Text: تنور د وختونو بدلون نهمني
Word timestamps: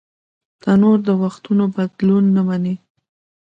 تنور 0.61 0.97
د 1.07 1.09
وختونو 1.23 1.63
بدلون 1.75 2.23
نهمني 2.35 2.75